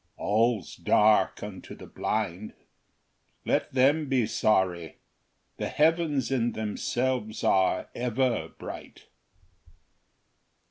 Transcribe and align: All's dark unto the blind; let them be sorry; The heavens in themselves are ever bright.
All's 0.17 0.77
dark 0.77 1.43
unto 1.43 1.75
the 1.75 1.85
blind; 1.85 2.53
let 3.45 3.71
them 3.71 4.09
be 4.09 4.25
sorry; 4.25 4.95
The 5.57 5.67
heavens 5.67 6.31
in 6.31 6.53
themselves 6.53 7.43
are 7.43 7.87
ever 7.93 8.49
bright. 8.49 9.05